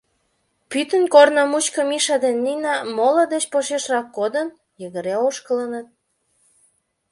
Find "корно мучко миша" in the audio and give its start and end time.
1.13-2.15